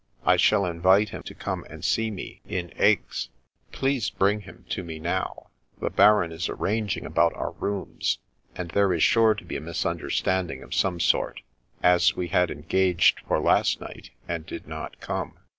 [0.25, 3.29] I shall invite him to come and see me in Aix.
[3.71, 5.51] Please bring him to me now.
[5.79, 8.17] The Baron is arranging about our rooms,
[8.55, 11.41] and there is sure to be a misunderstanding of some sort,
[11.83, 15.37] as we had engaged for last night and did not come.